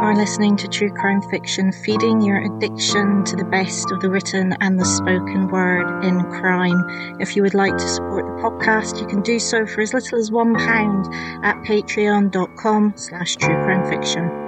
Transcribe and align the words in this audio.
are 0.00 0.14
listening 0.14 0.56
to 0.56 0.68
True 0.68 0.90
Crime 0.90 1.20
Fiction, 1.22 1.72
feeding 1.72 2.20
your 2.20 2.38
addiction 2.38 3.24
to 3.24 3.34
the 3.34 3.44
best 3.44 3.90
of 3.90 4.00
the 4.00 4.08
written 4.08 4.54
and 4.60 4.78
the 4.78 4.84
spoken 4.84 5.48
word 5.48 6.04
in 6.04 6.22
crime. 6.30 7.20
If 7.20 7.34
you 7.34 7.42
would 7.42 7.54
like 7.54 7.76
to 7.76 7.88
support 7.88 8.24
the 8.24 8.42
podcast, 8.42 9.00
you 9.00 9.06
can 9.06 9.22
do 9.22 9.40
so 9.40 9.66
for 9.66 9.80
as 9.80 9.92
little 9.92 10.18
as 10.18 10.30
one 10.30 10.54
pound 10.54 11.12
at 11.44 11.56
patreon.com 11.64 12.92
slash 12.96 13.36
truecrimefiction. 13.38 14.47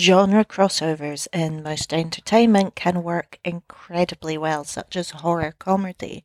Genre 0.00 0.46
crossovers 0.46 1.28
in 1.30 1.62
most 1.62 1.92
entertainment 1.92 2.74
can 2.74 3.02
work 3.02 3.38
incredibly 3.44 4.38
well, 4.38 4.64
such 4.64 4.96
as 4.96 5.10
horror 5.10 5.54
comedy. 5.58 6.24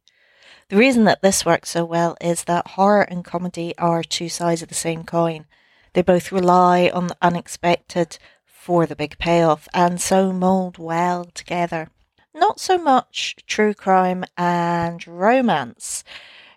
The 0.70 0.78
reason 0.78 1.04
that 1.04 1.22
this 1.22 1.46
works 1.46 1.72
so 1.72 1.84
well 1.84 2.16
is 2.22 2.46
that 2.46 2.68
horror 2.68 3.02
and 3.02 3.26
comedy 3.26 3.78
are 3.78 4.02
two 4.02 4.30
sides 4.30 4.62
of 4.62 4.70
the 4.70 4.76
same 4.76 5.04
coin. 5.04 5.46
They 5.92 6.02
both 6.02 6.32
rely 6.32 6.90
on 6.94 7.08
the 7.08 7.18
unexpected 7.22 8.18
for 8.46 8.86
the 8.86 8.96
big 8.96 9.18
payoff 9.18 9.68
and 9.74 10.00
so 10.00 10.32
mold 10.32 10.78
well 10.78 11.26
together. 11.26 11.90
Not 12.34 12.62
so 12.62 12.78
much 12.78 13.36
true 13.46 13.74
crime 13.74 14.24
and 14.38 15.06
romance. 15.06 16.06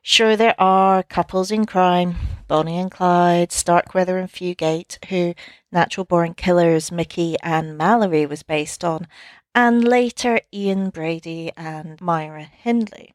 Sure, 0.03 0.37
there 0.37 0.55
are 0.57 1.03
couples 1.03 1.51
in 1.51 1.67
crime, 1.67 2.15
Bonnie 2.49 2.79
and 2.79 2.91
Clyde, 2.91 3.53
Starkweather 3.53 4.17
and 4.17 4.31
Fugate, 4.31 5.05
who 5.11 5.35
Natural 5.71 6.07
Born 6.07 6.33
Killers 6.33 6.91
Mickey 6.91 7.37
and 7.43 7.77
Mallory 7.77 8.25
was 8.25 8.43
based 8.43 8.83
on, 8.83 9.07
and 9.55 9.87
later 9.87 10.41
Ian 10.53 10.89
Brady 10.89 11.53
and 11.59 12.01
Myra 12.01 12.45
Hindley. 12.45 13.15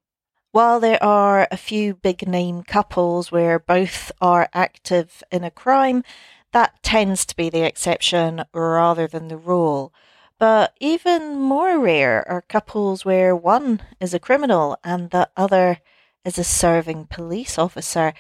While 0.51 0.79
there 0.79 1.01
are 1.03 1.47
a 1.49 1.57
few 1.57 1.95
big 1.95 2.27
name 2.27 2.61
couples 2.61 3.31
where 3.31 3.57
both 3.57 4.11
are 4.21 4.49
active 4.53 5.23
in 5.31 5.43
a 5.43 5.49
crime, 5.49 6.03
that 6.51 6.83
tends 6.83 7.25
to 7.25 7.35
be 7.35 7.49
the 7.49 7.65
exception 7.65 8.45
rather 8.53 9.07
than 9.07 9.29
the 9.29 9.37
rule. 9.37 9.91
But 10.37 10.75
even 10.79 11.39
more 11.39 11.79
rare 11.79 12.23
are 12.29 12.41
couples 12.41 13.03
where 13.03 13.35
one 13.35 13.81
is 13.99 14.13
a 14.13 14.19
criminal 14.19 14.77
and 14.83 15.09
the 15.09 15.27
other 15.35 15.79
is 16.23 16.37
a 16.37 16.43
serving 16.43 17.07
police 17.07 17.57
officer, 17.57 18.13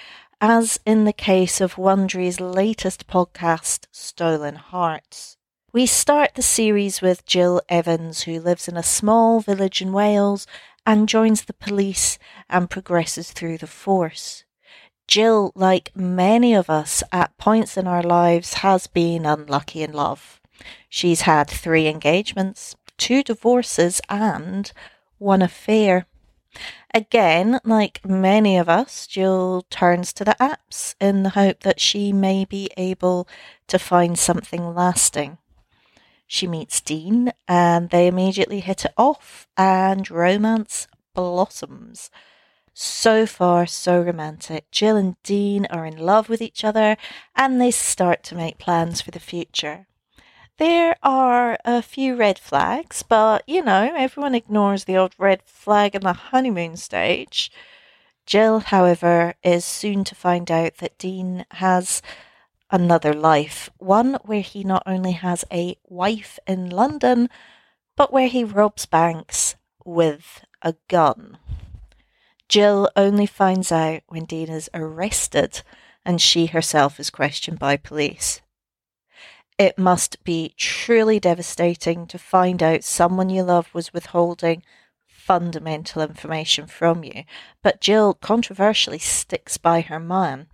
as 0.45 0.77
in 0.85 1.05
the 1.05 1.13
case 1.13 1.61
of 1.61 1.75
Wondery's 1.75 2.41
latest 2.41 3.07
podcast, 3.07 3.85
Stolen 3.93 4.55
Hearts. 4.55 5.37
We 5.71 5.85
start 5.85 6.35
the 6.35 6.41
series 6.41 7.01
with 7.01 7.25
Jill 7.25 7.61
Evans, 7.69 8.23
who 8.23 8.41
lives 8.41 8.67
in 8.67 8.75
a 8.75 8.83
small 8.83 9.39
village 9.39 9.81
in 9.81 9.93
Wales 9.93 10.45
and 10.85 11.07
joins 11.07 11.45
the 11.45 11.53
police 11.53 12.19
and 12.49 12.69
progresses 12.69 13.31
through 13.31 13.59
the 13.59 13.67
force. 13.67 14.43
Jill, 15.07 15.53
like 15.55 15.95
many 15.95 16.53
of 16.53 16.69
us 16.69 17.03
at 17.13 17.37
points 17.37 17.77
in 17.77 17.87
our 17.87 18.03
lives, 18.03 18.55
has 18.55 18.85
been 18.85 19.25
unlucky 19.25 19.81
in 19.81 19.93
love. 19.93 20.41
She's 20.89 21.21
had 21.21 21.49
three 21.49 21.87
engagements, 21.87 22.75
two 22.97 23.23
divorces, 23.23 24.01
and 24.09 24.69
one 25.19 25.41
affair. 25.41 26.05
Again, 26.95 27.59
like 27.63 28.05
many 28.05 28.55
of 28.55 28.69
us, 28.69 29.07
Jill 29.07 29.65
turns 29.71 30.13
to 30.13 30.23
the 30.23 30.35
apps 30.39 30.93
in 31.01 31.23
the 31.23 31.31
hope 31.31 31.61
that 31.61 31.79
she 31.79 32.13
may 32.13 32.45
be 32.45 32.69
able 32.77 33.27
to 33.67 33.79
find 33.79 34.17
something 34.17 34.75
lasting. 34.75 35.39
She 36.27 36.45
meets 36.45 36.81
Dean 36.81 37.31
and 37.47 37.89
they 37.89 38.05
immediately 38.05 38.59
hit 38.59 38.85
it 38.85 38.93
off, 38.95 39.47
and 39.57 40.09
romance 40.11 40.87
blossoms. 41.15 42.11
So 42.75 43.25
far, 43.25 43.65
so 43.65 43.99
romantic. 43.99 44.69
Jill 44.69 44.95
and 44.95 45.15
Dean 45.23 45.65
are 45.71 45.87
in 45.87 45.97
love 45.97 46.29
with 46.29 46.43
each 46.43 46.63
other 46.63 46.97
and 47.35 47.59
they 47.59 47.71
start 47.71 48.21
to 48.23 48.35
make 48.35 48.59
plans 48.59 49.01
for 49.01 49.09
the 49.09 49.19
future. 49.19 49.87
There 50.57 50.95
are 51.01 51.57
a 51.65 51.81
few 51.81 52.15
red 52.15 52.37
flags, 52.37 53.01
but 53.01 53.43
you 53.47 53.63
know, 53.63 53.91
everyone 53.95 54.35
ignores 54.35 54.83
the 54.83 54.97
old 54.97 55.15
red 55.17 55.41
flag 55.45 55.95
in 55.95 56.01
the 56.01 56.13
honeymoon 56.13 56.77
stage. 56.77 57.51
Jill, 58.27 58.59
however, 58.59 59.33
is 59.43 59.65
soon 59.65 60.03
to 60.03 60.15
find 60.15 60.51
out 60.51 60.77
that 60.77 60.99
Dean 60.99 61.45
has 61.51 62.03
another 62.69 63.13
life, 63.13 63.69
one 63.77 64.13
where 64.23 64.41
he 64.41 64.63
not 64.63 64.83
only 64.85 65.13
has 65.13 65.43
a 65.51 65.75
wife 65.85 66.37
in 66.45 66.69
London, 66.69 67.29
but 67.95 68.13
where 68.13 68.27
he 68.27 68.43
robs 68.43 68.85
banks 68.85 69.55
with 69.83 70.45
a 70.61 70.75
gun. 70.87 71.39
Jill 72.47 72.89
only 72.95 73.25
finds 73.25 73.71
out 73.71 74.03
when 74.07 74.25
Dean 74.25 74.49
is 74.49 74.69
arrested 74.75 75.63
and 76.05 76.21
she 76.21 76.45
herself 76.45 76.99
is 76.99 77.09
questioned 77.09 77.57
by 77.57 77.75
police. 77.75 78.41
It 79.57 79.77
must 79.77 80.23
be 80.23 80.55
truly 80.57 81.19
devastating 81.19 82.07
to 82.07 82.17
find 82.17 82.63
out 82.63 82.83
someone 82.83 83.29
you 83.29 83.43
love 83.43 83.73
was 83.73 83.93
withholding 83.93 84.63
fundamental 85.07 86.01
information 86.01 86.65
from 86.65 87.03
you, 87.03 87.23
but 87.61 87.79
Jill 87.79 88.15
controversially 88.15 88.99
sticks 88.99 89.57
by 89.57 89.81
her 89.81 89.99
man. 89.99 90.47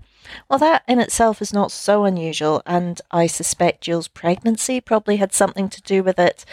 Well, 0.49 0.59
that 0.59 0.83
in 0.87 0.99
itself 0.99 1.41
is 1.41 1.53
not 1.53 1.71
so 1.71 2.03
unusual, 2.03 2.61
and 2.65 3.01
I 3.09 3.27
suspect 3.27 3.81
Jill's 3.81 4.09
pregnancy 4.09 4.81
probably 4.81 5.15
had 5.15 5.33
something 5.33 5.69
to 5.69 5.81
do 5.81 6.03
with 6.03 6.19
it. 6.19 6.45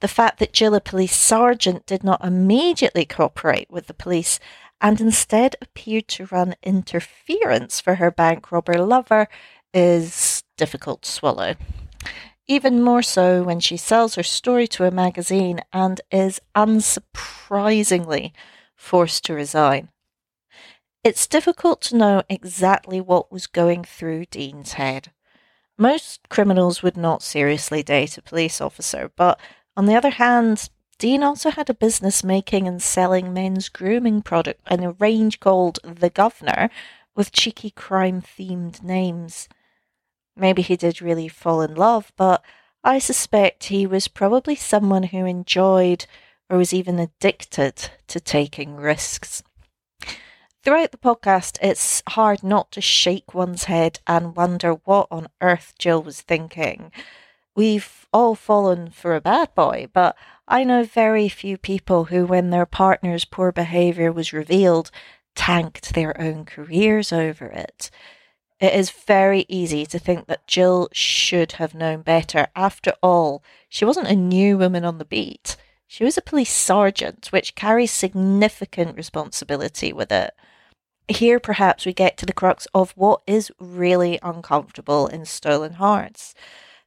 The 0.00 0.08
fact 0.08 0.38
that 0.38 0.52
Jill, 0.52 0.76
a 0.76 0.80
police 0.80 1.16
sergeant, 1.16 1.84
did 1.84 2.04
not 2.04 2.24
immediately 2.24 3.04
cooperate 3.04 3.70
with 3.70 3.88
the 3.88 3.94
police 3.94 4.38
and 4.80 5.00
instead 5.00 5.56
appeared 5.60 6.06
to 6.06 6.26
run 6.26 6.54
interference 6.62 7.80
for 7.80 7.96
her 7.96 8.12
bank 8.12 8.52
robber 8.52 8.78
lover 8.78 9.26
is 9.74 10.44
difficult 10.56 11.02
to 11.02 11.10
swallow 11.10 11.56
even 12.48 12.82
more 12.82 13.02
so 13.02 13.42
when 13.42 13.60
she 13.60 13.76
sells 13.76 14.14
her 14.14 14.22
story 14.22 14.66
to 14.66 14.84
a 14.84 14.90
magazine 14.90 15.60
and 15.72 16.00
is 16.10 16.40
unsurprisingly 16.56 18.32
forced 18.74 19.24
to 19.26 19.34
resign. 19.34 19.90
It's 21.04 21.26
difficult 21.26 21.80
to 21.82 21.96
know 21.96 22.22
exactly 22.28 23.00
what 23.00 23.30
was 23.30 23.46
going 23.46 23.84
through 23.84 24.24
Dean's 24.26 24.72
head. 24.72 25.12
Most 25.76 26.28
criminals 26.28 26.82
would 26.82 26.96
not 26.96 27.22
seriously 27.22 27.82
date 27.82 28.18
a 28.18 28.22
police 28.22 28.60
officer, 28.60 29.12
but 29.14 29.38
on 29.76 29.86
the 29.86 29.94
other 29.94 30.10
hand, 30.10 30.70
Dean 30.98 31.22
also 31.22 31.50
had 31.50 31.70
a 31.70 31.74
business 31.74 32.24
making 32.24 32.66
and 32.66 32.82
selling 32.82 33.32
men's 33.32 33.68
grooming 33.68 34.22
product 34.22 34.60
in 34.68 34.82
a 34.82 34.92
range 34.92 35.38
called 35.38 35.78
The 35.84 36.10
Governor 36.10 36.70
with 37.14 37.30
cheeky 37.30 37.70
crime 37.70 38.20
themed 38.20 38.82
names. 38.82 39.48
Maybe 40.38 40.62
he 40.62 40.76
did 40.76 41.02
really 41.02 41.28
fall 41.28 41.60
in 41.60 41.74
love, 41.74 42.12
but 42.16 42.42
I 42.84 42.98
suspect 42.98 43.64
he 43.64 43.86
was 43.86 44.08
probably 44.08 44.54
someone 44.54 45.04
who 45.04 45.26
enjoyed 45.26 46.06
or 46.48 46.56
was 46.56 46.72
even 46.72 46.98
addicted 46.98 47.90
to 48.06 48.20
taking 48.20 48.76
risks. 48.76 49.42
Throughout 50.62 50.92
the 50.92 50.98
podcast, 50.98 51.58
it's 51.62 52.02
hard 52.08 52.42
not 52.42 52.70
to 52.72 52.80
shake 52.80 53.34
one's 53.34 53.64
head 53.64 54.00
and 54.06 54.36
wonder 54.36 54.74
what 54.84 55.08
on 55.10 55.28
earth 55.40 55.74
Jill 55.78 56.02
was 56.02 56.20
thinking. 56.20 56.92
We've 57.54 58.06
all 58.12 58.34
fallen 58.34 58.90
for 58.90 59.14
a 59.14 59.20
bad 59.20 59.54
boy, 59.54 59.88
but 59.92 60.16
I 60.46 60.64
know 60.64 60.84
very 60.84 61.28
few 61.28 61.58
people 61.58 62.04
who, 62.04 62.24
when 62.26 62.50
their 62.50 62.66
partner's 62.66 63.24
poor 63.24 63.50
behaviour 63.50 64.12
was 64.12 64.32
revealed, 64.32 64.90
tanked 65.34 65.94
their 65.94 66.18
own 66.20 66.44
careers 66.44 67.12
over 67.12 67.46
it. 67.46 67.90
It 68.60 68.74
is 68.74 68.90
very 68.90 69.46
easy 69.48 69.86
to 69.86 70.00
think 70.00 70.26
that 70.26 70.48
Jill 70.48 70.88
should 70.92 71.52
have 71.52 71.74
known 71.74 72.02
better. 72.02 72.48
After 72.56 72.92
all, 73.00 73.42
she 73.68 73.84
wasn't 73.84 74.08
a 74.08 74.16
new 74.16 74.58
woman 74.58 74.84
on 74.84 74.98
the 74.98 75.04
beat. 75.04 75.56
She 75.86 76.02
was 76.02 76.18
a 76.18 76.22
police 76.22 76.52
sergeant, 76.52 77.28
which 77.30 77.54
carries 77.54 77.92
significant 77.92 78.96
responsibility 78.96 79.92
with 79.92 80.10
it. 80.10 80.34
Here, 81.06 81.38
perhaps, 81.38 81.86
we 81.86 81.92
get 81.92 82.16
to 82.18 82.26
the 82.26 82.32
crux 82.32 82.66
of 82.74 82.90
what 82.96 83.22
is 83.28 83.52
really 83.60 84.18
uncomfortable 84.22 85.06
in 85.06 85.24
Stolen 85.24 85.74
Hearts. 85.74 86.34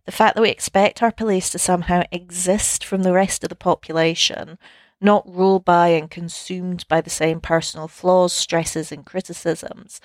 The 0.06 0.12
fact 0.12 0.36
that 0.36 0.42
we 0.42 0.50
expect 0.50 1.02
our 1.02 1.12
police 1.12 1.50
to 1.52 1.60
somehow 1.60 2.04
exist 2.12 2.84
from 2.84 3.04
the 3.04 3.14
rest 3.14 3.44
of 3.44 3.50
the 3.50 3.56
population, 3.56 4.58
not 5.00 5.28
ruled 5.28 5.64
by 5.64 5.90
and 5.90 6.12
consumed 6.12 6.86
by 6.90 7.00
the 7.00 7.10
same 7.10 7.40
personal 7.40 7.88
flaws, 7.88 8.34
stresses, 8.34 8.92
and 8.92 9.06
criticisms 9.06 10.02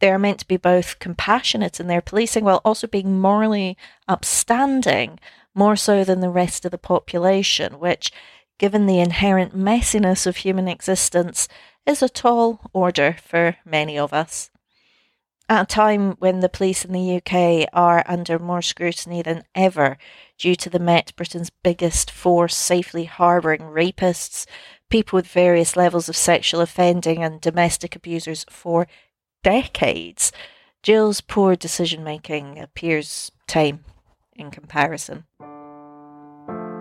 they 0.00 0.10
are 0.10 0.18
meant 0.18 0.40
to 0.40 0.48
be 0.48 0.56
both 0.56 0.98
compassionate 0.98 1.80
in 1.80 1.86
their 1.86 2.02
policing 2.02 2.44
while 2.44 2.60
also 2.64 2.86
being 2.86 3.18
morally 3.18 3.76
upstanding, 4.08 5.18
more 5.54 5.76
so 5.76 6.04
than 6.04 6.20
the 6.20 6.28
rest 6.28 6.64
of 6.64 6.70
the 6.70 6.78
population, 6.78 7.78
which, 7.78 8.12
given 8.58 8.86
the 8.86 9.00
inherent 9.00 9.56
messiness 9.56 10.26
of 10.26 10.38
human 10.38 10.68
existence, 10.68 11.48
is 11.86 12.02
a 12.02 12.08
tall 12.08 12.60
order 12.72 13.16
for 13.24 13.56
many 13.64 13.98
of 13.98 14.12
us. 14.12 14.50
At 15.48 15.62
a 15.62 15.66
time 15.66 16.16
when 16.18 16.40
the 16.40 16.48
police 16.48 16.84
in 16.84 16.92
the 16.92 17.16
UK 17.16 17.68
are 17.72 18.02
under 18.08 18.38
more 18.38 18.62
scrutiny 18.62 19.22
than 19.22 19.44
ever 19.54 19.96
due 20.38 20.56
to 20.56 20.68
the 20.68 20.80
Met 20.80 21.12
Britain's 21.14 21.50
biggest 21.50 22.10
force 22.10 22.56
safely 22.56 23.04
harbouring 23.04 23.60
rapists, 23.60 24.44
people 24.90 25.16
with 25.16 25.28
various 25.28 25.76
levels 25.76 26.08
of 26.08 26.16
sexual 26.16 26.60
offending 26.60 27.22
and 27.22 27.40
domestic 27.40 27.94
abusers 27.94 28.44
for 28.50 28.88
decades, 29.46 30.32
Jill's 30.82 31.20
poor 31.20 31.54
decision 31.54 32.02
making 32.02 32.58
appears 32.58 33.30
tame 33.46 33.84
in 34.34 34.50
comparison. 34.50 35.24